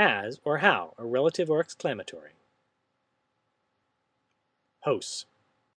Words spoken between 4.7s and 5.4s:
Hos.